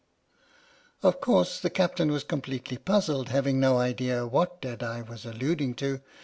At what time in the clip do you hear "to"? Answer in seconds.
5.75-6.01